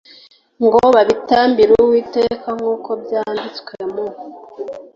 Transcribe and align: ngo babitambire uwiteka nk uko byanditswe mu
ngo 0.65 0.79
babitambire 0.95 1.73
uwiteka 1.83 2.47
nk 2.57 2.63
uko 2.73 2.89
byanditswe 3.03 3.75
mu 3.93 4.05